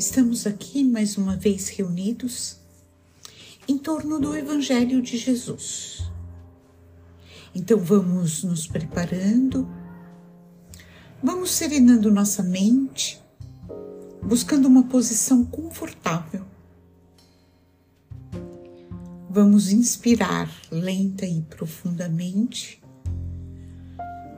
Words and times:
Estamos 0.00 0.46
aqui 0.46 0.82
mais 0.82 1.18
uma 1.18 1.36
vez 1.36 1.68
reunidos 1.68 2.56
em 3.68 3.76
torno 3.76 4.18
do 4.18 4.34
Evangelho 4.34 5.02
de 5.02 5.18
Jesus. 5.18 6.10
Então 7.54 7.78
vamos 7.78 8.42
nos 8.42 8.66
preparando, 8.66 9.68
vamos 11.22 11.50
serenando 11.50 12.10
nossa 12.10 12.42
mente, 12.42 13.20
buscando 14.22 14.68
uma 14.68 14.84
posição 14.84 15.44
confortável. 15.44 16.46
Vamos 19.28 19.70
inspirar 19.70 20.50
lenta 20.70 21.26
e 21.26 21.42
profundamente, 21.42 22.82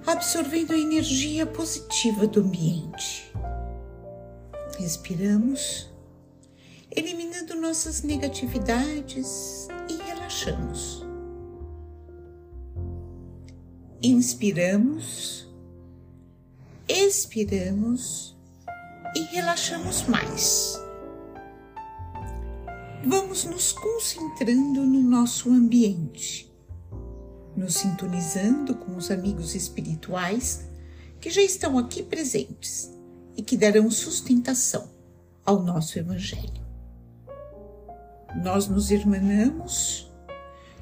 absorvendo 0.05 0.73
a 0.73 0.77
energia 0.77 1.47
positiva 1.47 2.27
do 2.27 2.41
ambiente 2.41 3.33
Respiramos, 4.79 5.91
eliminando 6.91 7.55
nossas 7.55 8.03
negatividades 8.03 9.69
e 9.89 10.03
relaxamos. 10.03 11.05
Inspiramos, 14.03 15.47
expiramos 16.89 18.37
e 19.15 19.21
relaxamos 19.35 20.03
mais. 20.09 20.81
Vamos 23.05 23.45
nos 23.45 23.73
concentrando 23.73 24.87
no 24.87 25.03
nosso 25.03 25.51
ambiente, 25.51 26.53
nos 27.57 27.75
sintonizando 27.75 28.75
com 28.77 28.97
os 28.97 29.11
amigos 29.11 29.55
espirituais 29.55 30.64
que 31.20 31.31
já 31.31 31.42
estão 31.42 31.79
aqui 31.79 32.03
presentes 32.03 32.91
e 33.36 33.42
que 33.42 33.56
darão 33.56 33.91
sustentação 33.91 34.91
ao 35.44 35.62
nosso 35.62 35.98
Evangelho. 35.98 36.62
Nós 38.42 38.69
nos 38.69 38.91
irmanamos 38.91 40.11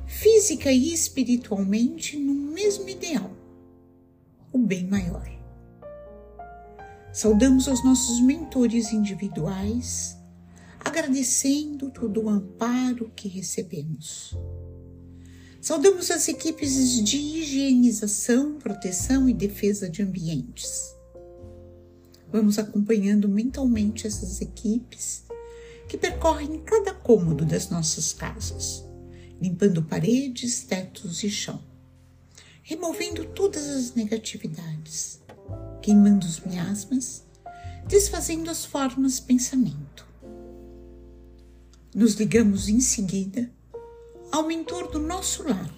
física 0.06 0.70
e 0.70 0.92
espiritualmente 0.92 2.16
no 2.16 2.34
mesmo 2.34 2.88
ideal, 2.88 3.30
o 4.52 4.58
bem 4.58 4.86
maior. 4.86 5.28
Saudamos 7.12 7.68
aos 7.68 7.84
nossos 7.84 8.20
mentores 8.20 8.92
individuais, 8.92 10.16
agradecendo 10.78 11.90
todo 11.90 12.24
o 12.24 12.28
amparo 12.28 13.10
que 13.14 13.28
recebemos. 13.28 14.36
Saudamos 15.60 16.10
as 16.10 16.28
equipes 16.28 17.04
de 17.04 17.16
higienização, 17.16 18.54
proteção 18.58 19.28
e 19.28 19.34
defesa 19.34 19.90
de 19.90 20.02
ambientes 20.02 20.99
Vamos 22.32 22.58
acompanhando 22.58 23.28
mentalmente 23.28 24.06
essas 24.06 24.40
equipes 24.40 25.24
que 25.88 25.98
percorrem 25.98 26.60
cada 26.60 26.94
cômodo 26.94 27.44
das 27.44 27.68
nossas 27.70 28.12
casas, 28.12 28.84
limpando 29.42 29.82
paredes, 29.82 30.62
tetos 30.62 31.24
e 31.24 31.30
chão, 31.30 31.60
removendo 32.62 33.24
todas 33.24 33.68
as 33.68 33.94
negatividades, 33.96 35.20
queimando 35.82 36.24
os 36.24 36.38
miasmas, 36.38 37.24
desfazendo 37.88 38.48
as 38.48 38.64
formas 38.64 39.18
pensamento. 39.18 40.06
Nos 41.92 42.14
ligamos 42.14 42.68
em 42.68 42.78
seguida 42.78 43.50
ao 44.30 44.46
mentor 44.46 44.88
do 44.92 45.00
nosso 45.00 45.42
lar 45.42 45.74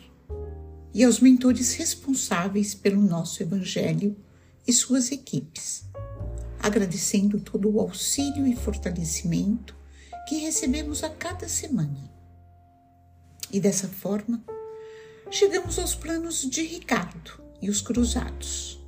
e 0.92 1.02
aos 1.02 1.20
mentores 1.20 1.72
responsáveis 1.72 2.74
pelo 2.74 3.00
nosso 3.00 3.42
Evangelho 3.42 4.14
e 4.66 4.72
suas 4.74 5.10
equipes 5.10 5.90
agradecendo 6.62 7.40
todo 7.40 7.68
o 7.68 7.80
auxílio 7.80 8.46
e 8.46 8.54
fortalecimento 8.54 9.74
que 10.28 10.36
recebemos 10.36 11.02
a 11.02 11.10
cada 11.10 11.48
semana. 11.48 12.10
E 13.50 13.60
dessa 13.60 13.88
forma, 13.88 14.42
chegamos 15.28 15.78
aos 15.78 15.96
planos 15.96 16.48
de 16.48 16.62
Ricardo 16.62 17.42
e 17.60 17.68
os 17.68 17.82
cruzados, 17.82 18.80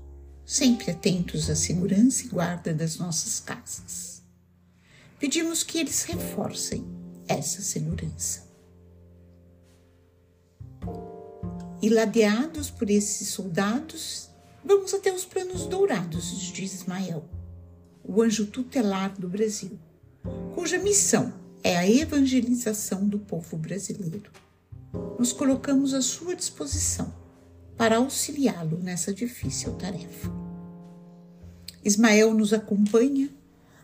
sempre 0.46 0.92
atentos 0.92 1.50
à 1.50 1.56
segurança 1.56 2.24
e 2.24 2.28
guarda 2.28 2.72
das 2.72 2.96
nossas 2.96 3.40
casas. 3.40 4.22
Pedimos 5.18 5.64
que 5.64 5.78
eles 5.78 6.04
reforcem 6.04 6.84
essa 7.26 7.60
segurança. 7.60 8.44
E 11.82 11.88
ladeados 11.88 12.70
por 12.70 12.88
esses 12.88 13.28
soldados, 13.28 14.30
vamos 14.64 14.94
até 14.94 15.12
os 15.12 15.24
planos 15.24 15.66
dourados 15.66 16.30
de 16.40 16.64
Ismael 16.64 17.28
o 18.04 18.20
anjo 18.20 18.46
tutelar 18.46 19.18
do 19.18 19.28
Brasil, 19.28 19.78
cuja 20.54 20.78
missão 20.78 21.32
é 21.62 21.76
a 21.76 21.88
evangelização 21.88 23.08
do 23.08 23.18
povo 23.18 23.56
brasileiro. 23.56 24.30
Nos 25.18 25.32
colocamos 25.32 25.94
à 25.94 26.02
sua 26.02 26.36
disposição 26.36 27.12
para 27.76 27.96
auxiliá-lo 27.96 28.78
nessa 28.78 29.12
difícil 29.12 29.72
tarefa. 29.74 30.30
Ismael 31.82 32.34
nos 32.34 32.52
acompanha 32.52 33.30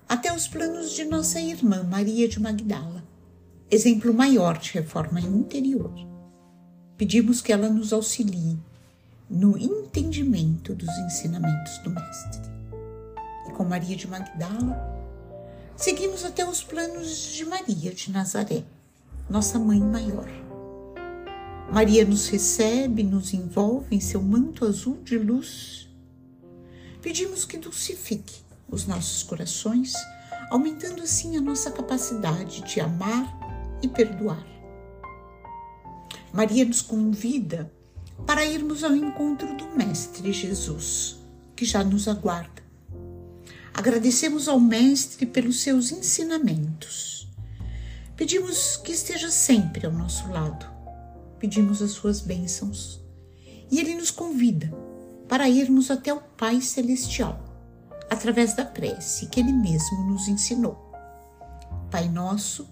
até 0.07 0.33
os 0.33 0.47
planos 0.47 0.93
de 0.93 1.05
nossa 1.05 1.41
irmã 1.41 1.83
Maria 1.83 2.29
de 2.29 2.39
Magdala, 2.39 3.03
exemplo 3.71 4.13
maior 4.13 4.59
de 4.59 4.73
reforma 4.73 5.21
interior. 5.21 5.93
Pedimos 6.97 7.41
que 7.41 7.53
ela 7.53 7.71
nos 7.71 7.93
auxilie 7.93 8.59
no 9.29 9.57
entendimento 9.57 10.75
dos 10.75 10.91
ensinamentos 10.99 11.79
do 11.79 11.91
Mestre 11.91 12.50
com 13.61 13.65
Maria 13.67 13.95
de 13.95 14.09
Magdala, 14.09 14.75
seguimos 15.77 16.25
até 16.25 16.49
os 16.49 16.63
planos 16.63 17.15
de 17.35 17.45
Maria 17.45 17.93
de 17.93 18.11
Nazaré, 18.11 18.65
nossa 19.29 19.59
mãe 19.59 19.79
maior. 19.79 20.31
Maria 21.71 22.07
nos 22.07 22.27
recebe, 22.29 23.03
nos 23.03 23.35
envolve 23.35 23.95
em 23.95 24.01
seu 24.01 24.23
manto 24.23 24.65
azul 24.65 24.97
de 25.05 25.19
luz. 25.19 25.91
Pedimos 27.03 27.45
que 27.45 27.59
dulcifique 27.59 28.41
os 28.67 28.87
nossos 28.87 29.23
corações, 29.25 29.93
aumentando 30.51 31.03
assim 31.03 31.37
a 31.37 31.41
nossa 31.43 31.71
capacidade 31.71 32.63
de 32.63 32.81
amar 32.81 33.29
e 33.83 33.89
perdoar. 33.89 34.43
Maria 36.33 36.65
nos 36.65 36.81
convida 36.81 37.71
para 38.27 38.43
irmos 38.43 38.83
ao 38.83 38.97
encontro 38.97 39.55
do 39.55 39.67
Mestre 39.77 40.33
Jesus, 40.33 41.19
que 41.55 41.67
já 41.67 41.85
nos 41.85 42.09
aguarda 42.09 42.70
Agradecemos 43.81 44.47
ao 44.47 44.61
Mestre 44.61 45.25
pelos 45.25 45.63
seus 45.63 45.91
ensinamentos. 45.91 47.27
Pedimos 48.15 48.77
que 48.77 48.93
esteja 48.93 49.31
sempre 49.31 49.87
ao 49.87 49.93
nosso 49.93 50.29
lado. 50.29 50.67
Pedimos 51.39 51.81
as 51.81 51.93
suas 51.93 52.21
bênçãos. 52.21 53.03
E 53.71 53.81
ele 53.81 53.95
nos 53.95 54.11
convida 54.11 54.71
para 55.27 55.49
irmos 55.49 55.91
até 55.91 56.13
o 56.13 56.21
Pai 56.21 56.61
Celestial, 56.61 57.43
através 58.11 58.53
da 58.53 58.67
prece 58.67 59.29
que 59.29 59.41
ele 59.41 59.55
mesmo 59.55 60.05
nos 60.11 60.29
ensinou. 60.29 60.93
Pai 61.91 62.07
nosso, 62.07 62.69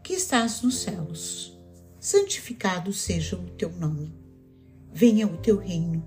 que 0.00 0.12
estás 0.12 0.62
nos 0.62 0.78
céus, 0.78 1.58
santificado 1.98 2.92
seja 2.92 3.34
o 3.34 3.50
teu 3.50 3.72
nome. 3.72 4.14
Venha 4.92 5.26
o 5.26 5.38
teu 5.38 5.58
reino 5.58 6.06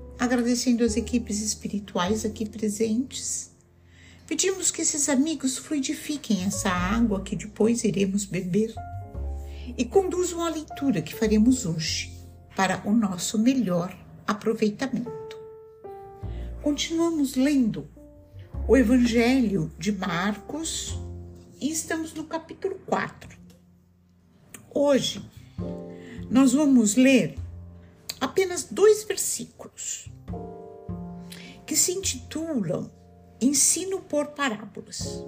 agradecendo 0.21 0.83
as 0.83 0.95
equipes 0.95 1.41
espirituais 1.41 2.23
aqui 2.23 2.47
presentes. 2.47 3.49
Pedimos 4.27 4.69
que 4.69 4.83
esses 4.83 5.09
amigos 5.09 5.57
fluidifiquem 5.57 6.43
essa 6.43 6.69
água 6.69 7.23
que 7.23 7.35
depois 7.35 7.83
iremos 7.83 8.25
beber 8.25 8.71
e 9.75 9.83
conduzam 9.83 10.45
a 10.45 10.49
leitura 10.51 11.01
que 11.01 11.15
faremos 11.15 11.65
hoje 11.65 12.15
para 12.55 12.87
o 12.87 12.93
nosso 12.93 13.39
melhor 13.39 13.97
aproveitamento. 14.27 15.09
Continuamos 16.61 17.33
lendo 17.33 17.89
o 18.67 18.77
Evangelho 18.77 19.71
de 19.79 19.91
Marcos 19.91 20.99
e 21.59 21.71
estamos 21.71 22.13
no 22.13 22.25
capítulo 22.25 22.79
4. 22.85 23.27
Hoje 24.71 25.27
nós 26.29 26.53
vamos 26.53 26.95
ler 26.95 27.40
apenas 28.21 28.63
dois 28.69 29.03
versículos 29.03 30.09
que 31.65 31.75
se 31.75 31.91
intitulam 31.91 32.91
Ensino 33.41 34.01
por 34.01 34.27
Parábolas. 34.27 35.25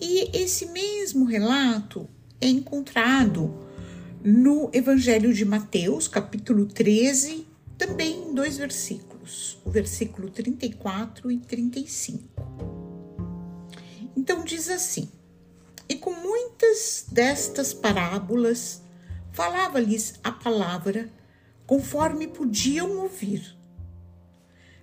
E 0.00 0.36
esse 0.36 0.66
mesmo 0.66 1.24
relato 1.24 2.08
é 2.40 2.48
encontrado 2.48 3.54
no 4.24 4.70
Evangelho 4.72 5.32
de 5.32 5.44
Mateus, 5.44 6.08
capítulo 6.08 6.66
13, 6.66 7.46
também 7.78 8.30
em 8.30 8.34
dois 8.34 8.58
versículos, 8.58 9.58
o 9.64 9.70
versículo 9.70 10.30
34 10.30 11.30
e 11.30 11.38
35. 11.38 12.24
Então 14.16 14.42
diz 14.44 14.68
assim: 14.68 15.08
E 15.88 15.94
com 15.94 16.12
muitas 16.12 17.06
destas 17.12 17.72
parábolas 17.72 18.82
falava-lhes 19.30 20.14
a 20.24 20.32
palavra 20.32 21.08
conforme 21.70 22.26
podiam 22.26 22.98
ouvir. 22.98 23.56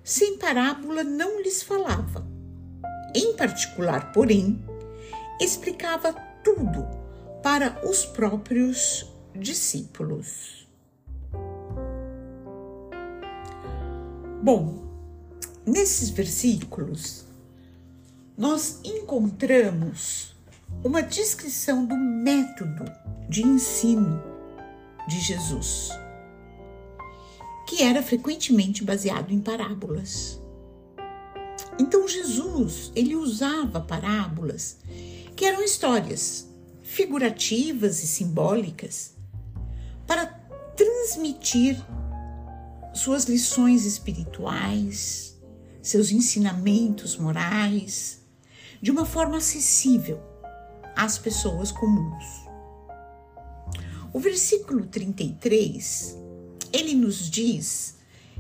Sem 0.06 0.38
parábola 0.38 1.04
não 1.04 1.42
lhes 1.42 1.62
falava. 1.62 2.26
Em 3.14 3.36
particular, 3.36 4.14
porém, 4.14 4.64
explicava 5.38 6.14
tudo 6.42 6.88
para 7.44 7.86
os 7.86 8.06
próprios 8.06 9.06
discípulos. 9.36 10.66
Bom, 14.42 14.88
nesses 15.66 16.10
versículos, 16.10 17.26
nós 18.38 18.80
encontramos 18.86 20.34
uma 20.86 21.04
descrição 21.04 21.86
do 21.86 21.98
método 21.98 22.86
de 23.28 23.46
ensino 23.46 24.24
de 25.10 25.20
Jesus, 25.20 25.90
que 27.68 27.84
era 27.84 28.02
frequentemente 28.02 28.84
baseado 28.84 29.32
em 29.32 29.42
parábolas. 29.42 30.42
Então 31.78 32.08
Jesus, 32.08 32.92
ele 32.96 33.16
usava 33.16 33.82
parábolas 33.82 34.78
que 35.36 35.46
eram 35.46 35.62
histórias 35.62 36.48
figurativas 36.82 38.02
e 38.02 38.08
simbólicas 38.08 39.14
para 40.08 40.26
transmitir 40.76 41.78
suas 42.94 43.26
lições 43.26 43.86
espirituais, 43.86 45.38
seus 45.82 46.10
ensinamentos 46.10 47.18
morais, 47.18 48.22
de 48.82 48.90
uma 48.90 49.06
forma 49.06 49.38
acessível 49.38 50.20
às 50.96 51.18
pessoas 51.18 51.72
comuns. 51.72 52.48
O 54.14 54.20
versículo 54.20 54.86
33, 54.86 56.27
ele 56.74 56.94
nos 56.94 57.30
diz 57.30 57.96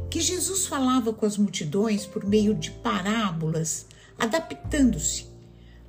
que 0.09 0.21
Jesus 0.21 0.67
falava 0.67 1.11
com 1.11 1.25
as 1.25 1.37
multidões 1.37 2.05
por 2.05 2.25
meio 2.25 2.53
de 2.53 2.71
parábolas, 2.71 3.85
adaptando-se 4.17 5.25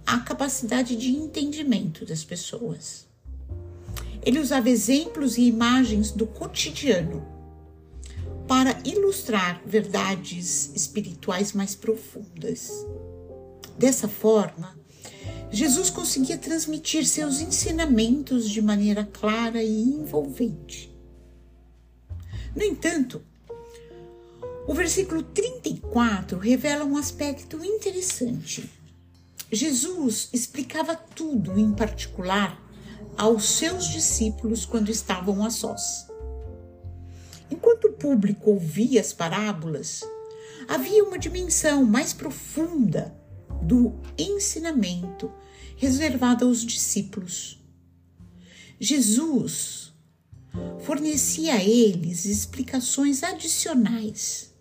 à 0.06 0.18
capacidade 0.18 0.96
de 0.96 1.10
entendimento 1.10 2.04
das 2.04 2.24
pessoas. 2.24 3.06
Ele 4.22 4.38
usava 4.38 4.70
exemplos 4.70 5.38
e 5.38 5.42
imagens 5.42 6.10
do 6.10 6.26
cotidiano 6.26 7.26
para 8.46 8.80
ilustrar 8.84 9.62
verdades 9.66 10.72
espirituais 10.74 11.52
mais 11.52 11.74
profundas. 11.74 12.70
Dessa 13.78 14.08
forma, 14.08 14.76
Jesus 15.50 15.88
conseguia 15.90 16.36
transmitir 16.36 17.06
seus 17.06 17.40
ensinamentos 17.40 18.48
de 18.48 18.60
maneira 18.60 19.04
clara 19.04 19.62
e 19.62 19.82
envolvente. 19.82 20.87
No 22.54 22.62
entanto, 22.62 23.22
o 24.66 24.74
versículo 24.74 25.22
34 25.22 26.38
revela 26.38 26.84
um 26.84 26.96
aspecto 26.96 27.64
interessante. 27.64 28.68
Jesus 29.50 30.28
explicava 30.32 30.94
tudo, 30.94 31.58
em 31.58 31.72
particular, 31.72 32.62
aos 33.16 33.44
seus 33.44 33.88
discípulos 33.88 34.66
quando 34.66 34.90
estavam 34.90 35.44
a 35.44 35.50
sós. 35.50 36.06
Enquanto 37.50 37.86
o 37.86 37.92
público 37.94 38.50
ouvia 38.50 39.00
as 39.00 39.12
parábolas, 39.12 40.02
havia 40.68 41.02
uma 41.02 41.18
dimensão 41.18 41.84
mais 41.84 42.12
profunda 42.12 43.16
do 43.62 43.98
ensinamento 44.18 45.32
reservada 45.76 46.44
aos 46.44 46.64
discípulos. 46.64 47.58
Jesus 48.78 49.94
fornecia 50.80 51.54
a 51.54 51.64
eles 51.64 52.24
explicações 52.24 53.22
adicionais, 53.22 54.52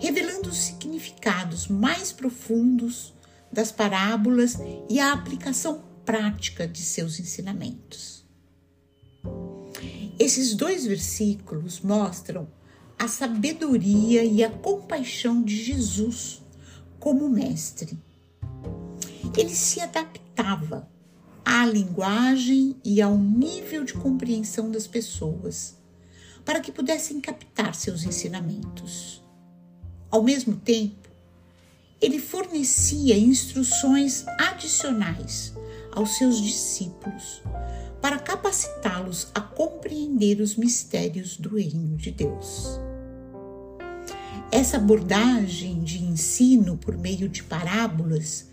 revelando 0.00 0.48
os 0.48 0.56
significados 0.56 1.68
mais 1.68 2.12
profundos 2.12 3.14
das 3.52 3.70
parábolas 3.70 4.58
e 4.88 4.98
a 4.98 5.12
aplicação 5.12 5.82
prática 6.04 6.66
de 6.66 6.82
seus 6.82 7.18
ensinamentos. 7.20 8.24
Esses 10.18 10.54
dois 10.54 10.86
versículos 10.86 11.80
mostram 11.80 12.48
a 12.98 13.06
sabedoria 13.06 14.24
e 14.24 14.42
a 14.42 14.50
compaixão 14.50 15.42
de 15.42 15.62
Jesus 15.62 16.42
como 16.98 17.28
mestre 17.28 17.98
ele 19.36 19.54
se 19.54 19.80
adaptava 19.80 20.88
à 21.46 21.64
linguagem 21.64 22.74
e 22.84 23.00
ao 23.00 23.16
nível 23.16 23.84
de 23.84 23.94
compreensão 23.94 24.68
das 24.68 24.88
pessoas, 24.88 25.76
para 26.44 26.58
que 26.58 26.72
pudessem 26.72 27.20
captar 27.20 27.72
seus 27.72 28.02
ensinamentos. 28.02 29.22
Ao 30.10 30.24
mesmo 30.24 30.56
tempo, 30.56 31.08
ele 32.02 32.18
fornecia 32.18 33.16
instruções 33.16 34.26
adicionais 34.40 35.54
aos 35.92 36.18
seus 36.18 36.42
discípulos 36.42 37.40
para 38.02 38.18
capacitá-los 38.18 39.28
a 39.32 39.40
compreender 39.40 40.40
os 40.40 40.56
mistérios 40.56 41.36
do 41.36 41.54
reino 41.54 41.96
de 41.96 42.10
Deus. 42.10 42.80
Essa 44.50 44.78
abordagem 44.78 45.80
de 45.84 46.02
ensino 46.02 46.76
por 46.76 46.98
meio 46.98 47.28
de 47.28 47.44
parábolas 47.44 48.48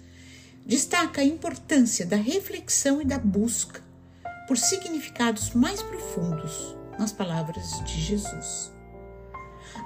destaca 0.66 1.22
a 1.22 1.26
importância 1.26 2.06
da 2.06 2.16
reflexão 2.16 3.02
e 3.02 3.06
da 3.06 3.18
busca 3.18 3.82
por 4.48 4.58
significados 4.58 5.52
mais 5.54 5.82
profundos 5.82 6.76
nas 6.98 7.12
palavras 7.12 7.84
de 7.86 8.00
Jesus. 8.00 8.72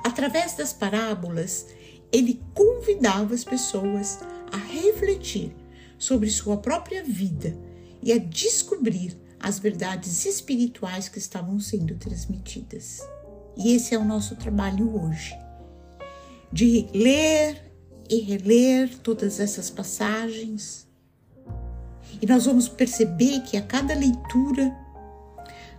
Através 0.04 0.54
das 0.56 0.74
parábolas, 0.74 1.68
ele 2.12 2.42
convidava 2.54 3.34
as 3.34 3.44
pessoas 3.44 4.20
a 4.52 4.58
refletir 4.58 5.56
sobre 5.98 6.30
sua 6.30 6.58
própria 6.58 7.04
vida 7.04 7.58
e 8.02 8.12
a 8.12 8.18
descobrir 8.18 9.18
as 9.40 9.60
verdades 9.60 10.26
espirituais 10.26 11.10
que 11.10 11.20
estavam 11.20 11.60
sendo 11.60 11.96
transmitidas. 11.96 13.02
E 13.56 13.74
esse 13.74 13.96
é 13.96 13.98
o 13.98 14.06
nosso 14.06 14.36
trabalho 14.36 15.04
hoje, 15.04 15.36
de 16.52 16.88
ler 16.94 17.67
e 18.10 18.20
reler 18.20 18.98
todas 19.00 19.40
essas 19.40 19.70
passagens. 19.70 20.88
E 22.22 22.26
nós 22.26 22.46
vamos 22.46 22.68
perceber 22.68 23.42
que 23.42 23.58
a 23.58 23.62
cada 23.62 23.94
leitura 23.94 24.76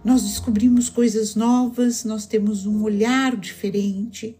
nós 0.04 0.22
descobrimos 0.22 0.88
coisas 0.88 1.34
novas, 1.34 2.04
nós 2.04 2.26
temos 2.26 2.66
um 2.66 2.82
olhar 2.82 3.36
diferente. 3.36 4.38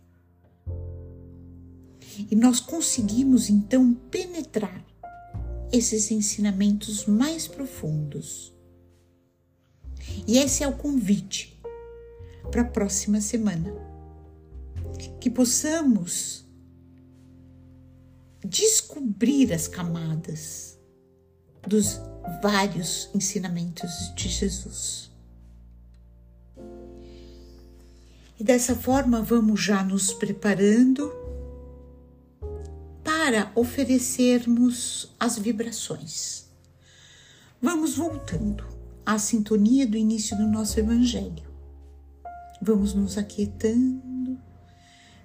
E 2.31 2.35
nós 2.37 2.61
conseguimos 2.61 3.49
então 3.49 3.95
penetrar 4.11 4.85
esses 5.73 6.11
ensinamentos 6.11 7.07
mais 7.07 7.47
profundos. 7.47 8.55
E 10.27 10.39
esse 10.39 10.63
é 10.63 10.69
o 10.69 10.77
convite 10.77 11.61
para 12.51 12.63
a 12.63 12.65
próxima 12.65 13.21
semana. 13.21 13.73
Que 15.21 15.31
possamos 15.31 16.48
descobrir 18.45 19.53
as 19.53 19.67
camadas 19.67 20.79
dos 21.67 22.01
vários 22.43 23.11
ensinamentos 23.15 24.13
de 24.15 24.29
Jesus. 24.29 25.11
E 28.39 28.45
dessa 28.45 28.75
forma 28.75 29.21
vamos 29.21 29.61
já 29.61 29.83
nos 29.83 30.13
preparando 30.13 31.13
para 33.03 33.51
oferecermos 33.55 35.13
as 35.19 35.39
vibrações. 35.39 36.49
Vamos 37.61 37.97
voltando 37.97 38.65
à 39.05 39.19
sintonia 39.19 39.87
do 39.87 39.97
início 39.97 40.37
do 40.37 40.47
nosso 40.47 40.79
Evangelho. 40.79 41.49
Vamos 42.63 42.95
nos 42.95 43.19
aquietando 43.19 44.18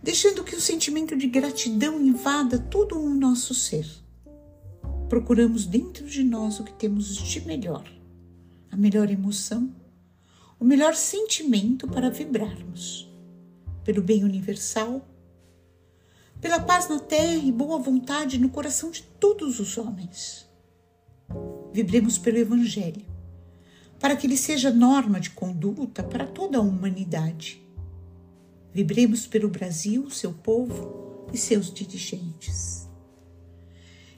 deixando 0.04 0.44
que 0.44 0.54
o 0.54 0.60
sentimento 0.60 1.16
de 1.16 1.28
gratidão 1.28 2.02
invada 2.02 2.60
todo 2.60 3.00
o 3.00 3.10
nosso 3.10 3.56
ser. 3.56 3.88
Procuramos 5.08 5.66
dentro 5.66 6.06
de 6.06 6.22
nós 6.22 6.60
o 6.60 6.66
que 6.66 6.74
temos 6.74 7.16
de 7.16 7.40
melhor, 7.46 7.90
a 8.70 8.76
melhor 8.76 9.10
emoção, 9.10 9.74
o 10.60 10.66
melhor 10.66 10.94
sentimento 10.94 11.88
para 11.88 12.10
vibrarmos, 12.10 13.10
pelo 13.86 14.02
bem 14.02 14.26
universal, 14.26 15.08
pela 16.42 16.60
paz 16.60 16.90
na 16.90 17.00
terra 17.00 17.36
e 17.36 17.52
boa 17.52 17.80
vontade 17.80 18.38
no 18.38 18.50
coração 18.50 18.92
de 18.92 19.04
todos 19.04 19.62
os 19.62 19.78
homens. 19.78 20.46
Vibremos 21.72 22.18
pelo 22.18 22.38
Evangelho, 22.38 23.06
para 24.02 24.18
que 24.18 24.28
ele 24.28 24.36
seja 24.36 24.70
norma 24.70 25.22
de 25.22 25.30
conduta 25.30 26.04
para 26.04 26.28
toda 26.28 26.58
a 26.58 26.62
humanidade. 26.62 27.63
Vibremos 28.74 29.28
pelo 29.28 29.50
Brasil, 29.50 30.10
seu 30.10 30.34
povo 30.34 31.28
e 31.32 31.38
seus 31.38 31.72
dirigentes. 31.72 32.88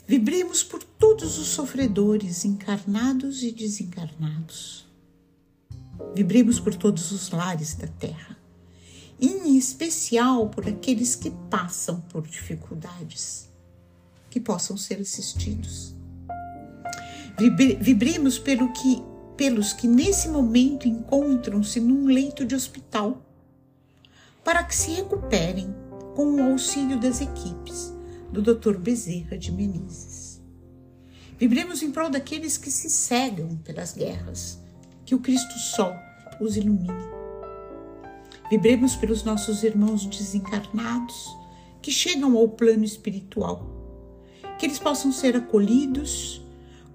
Vibremos 0.07 0.63
por 0.63 0.83
todos 0.83 1.37
os 1.37 1.47
sofredores 1.47 2.45
encarnados 2.45 3.43
e 3.43 3.51
desencarnados. 3.51 4.87
Vibremos 6.13 6.59
por 6.59 6.75
todos 6.75 7.11
os 7.11 7.31
lares 7.31 7.73
da 7.73 7.87
terra, 7.87 8.37
em 9.19 9.57
especial 9.57 10.49
por 10.49 10.67
aqueles 10.67 11.15
que 11.15 11.31
passam 11.49 11.99
por 12.01 12.27
dificuldades, 12.27 13.49
que 14.29 14.39
possam 14.39 14.77
ser 14.77 15.01
assistidos. 15.01 15.95
Vibremos 17.81 18.37
pelo 18.37 18.71
que 18.71 19.01
pelos 19.35 19.73
que 19.73 19.87
nesse 19.87 20.29
momento 20.29 20.87
encontram-se 20.87 21.79
num 21.79 22.05
leito 22.05 22.45
de 22.45 22.55
hospital, 22.55 23.24
para 24.45 24.63
que 24.63 24.75
se 24.75 24.91
recuperem 24.91 25.73
com 26.15 26.35
o 26.35 26.51
auxílio 26.51 26.99
das 26.99 27.19
equipes 27.19 27.91
do 28.31 28.43
Dr. 28.43 28.77
Bezerra 28.77 29.39
de 29.39 29.51
Menezes. 29.51 30.39
Vibremos 31.39 31.81
em 31.81 31.91
prol 31.91 32.11
daqueles 32.11 32.55
que 32.55 32.69
se 32.69 32.87
cegam 32.87 33.57
pelas 33.57 33.93
guerras, 33.93 34.59
que 35.03 35.15
o 35.15 35.19
Cristo 35.19 35.57
Sol 35.57 35.95
os 36.39 36.55
ilumine. 36.55 36.93
Vibremos 38.47 38.95
pelos 38.95 39.23
nossos 39.23 39.63
irmãos 39.63 40.05
desencarnados 40.05 41.35
que 41.81 41.89
chegam 41.89 42.37
ao 42.37 42.47
plano 42.47 42.83
espiritual, 42.83 43.67
que 44.59 44.67
eles 44.67 44.77
possam 44.77 45.11
ser 45.11 45.35
acolhidos 45.35 46.39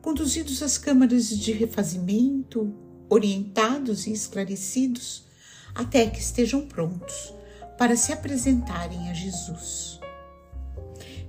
conduzidos 0.01 0.63
às 0.63 0.79
câmaras 0.79 1.29
de 1.29 1.53
refazimento, 1.53 2.73
orientados 3.09 4.07
e 4.07 4.13
esclarecidos, 4.13 5.27
até 5.75 6.07
que 6.09 6.21
estejam 6.21 6.67
prontos 6.67 7.40
para 7.81 7.97
se 7.97 8.13
apresentarem 8.13 9.09
a 9.09 9.15
Jesus. 9.15 9.99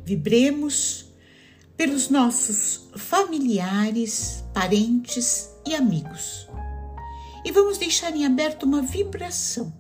Vibremos 0.04 1.06
pelos 1.78 2.10
nossos 2.10 2.90
familiares, 2.98 4.44
parentes 4.54 5.50
e 5.66 5.74
amigos. 5.74 6.50
E 7.46 7.54
vamos 7.54 7.78
deixar 7.78 8.14
em 8.14 8.26
aberto 8.26 8.64
uma 8.64 8.82
vibração 8.82 9.74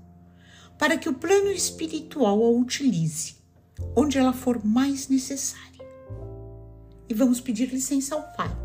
para 0.79 0.97
que 0.97 1.09
o 1.09 1.13
plano 1.13 1.51
espiritual 1.51 2.41
a 2.41 2.49
utilize 2.49 3.35
onde 3.93 4.17
ela 4.17 4.31
for 4.31 4.63
mais 4.63 5.09
necessária. 5.09 5.85
E 7.09 7.13
vamos 7.13 7.41
pedir 7.41 7.65
licença 7.65 8.15
ao 8.15 8.31
Pai 8.31 8.55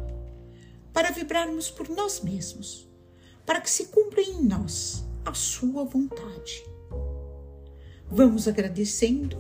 para 0.93 1.11
vibrarmos 1.11 1.71
por 1.71 1.89
nós 1.89 2.21
mesmos, 2.21 2.89
para 3.45 3.61
que 3.61 3.69
se 3.69 3.87
cumpra 3.87 4.21
em 4.21 4.45
nós 4.45 5.05
a 5.25 5.35
Sua 5.35 5.85
vontade. 5.85 6.63
Vamos 8.11 8.47
agradecendo 8.47 9.37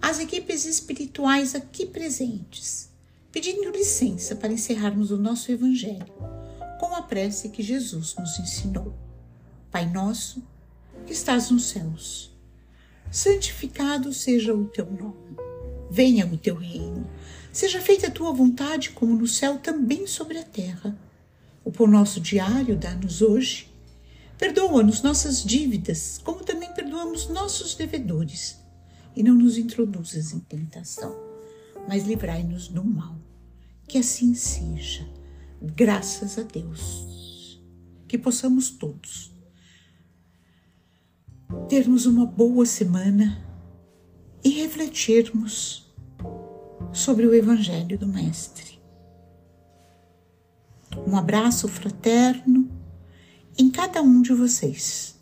às 0.00 0.18
equipes 0.18 0.64
espirituais 0.64 1.54
aqui 1.54 1.86
presentes, 1.86 2.90
pedindo 3.32 3.70
licença 3.70 4.36
para 4.36 4.52
encerrarmos 4.52 5.10
o 5.10 5.16
nosso 5.16 5.50
Evangelho 5.50 6.14
com 6.78 6.94
a 6.94 7.02
prece 7.02 7.48
que 7.48 7.62
Jesus 7.62 8.14
nos 8.16 8.38
ensinou. 8.38 8.94
Pai 9.70 9.90
nosso, 9.90 10.42
que 11.06 11.12
estás 11.12 11.50
nos 11.50 11.64
céus, 11.66 12.30
santificado 13.10 14.12
seja 14.12 14.54
o 14.54 14.66
teu 14.66 14.86
nome. 14.86 15.36
Venha 15.90 16.26
o 16.26 16.36
teu 16.36 16.56
reino 16.56 17.06
Seja 17.56 17.80
feita 17.80 18.08
a 18.08 18.10
tua 18.10 18.34
vontade, 18.34 18.90
como 18.90 19.16
no 19.16 19.26
céu, 19.26 19.56
também 19.56 20.06
sobre 20.06 20.36
a 20.36 20.42
terra. 20.42 20.94
O 21.64 21.72
pão 21.72 21.86
nosso 21.86 22.20
diário 22.20 22.76
dá-nos 22.76 23.22
hoje. 23.22 23.66
Perdoa-nos 24.38 25.02
nossas 25.02 25.42
dívidas, 25.42 26.20
como 26.22 26.44
também 26.44 26.72
perdoamos 26.74 27.28
nossos 27.28 27.74
devedores. 27.74 28.58
E 29.14 29.22
não 29.22 29.34
nos 29.34 29.56
introduzas 29.56 30.32
em 30.32 30.40
tentação, 30.40 31.16
mas 31.88 32.04
livrai-nos 32.04 32.68
do 32.68 32.84
mal. 32.84 33.16
Que 33.88 33.98
assim 33.98 34.34
seja, 34.34 35.08
graças 35.62 36.38
a 36.38 36.42
Deus. 36.42 37.62
Que 38.06 38.18
possamos 38.18 38.70
todos 38.70 39.36
termos 41.68 42.06
uma 42.06 42.26
boa 42.26 42.66
semana 42.66 43.44
e 44.42 44.50
refletirmos 44.50 45.92
sobre 46.92 47.26
o 47.26 47.34
Evangelho 47.34 47.98
do 47.98 48.06
Mestre. 48.06 48.80
Um 51.06 51.16
abraço 51.16 51.68
fraterno 51.68 52.68
em 53.58 53.70
cada 53.70 54.02
um 54.02 54.20
de 54.20 54.32
vocês. 54.32 55.15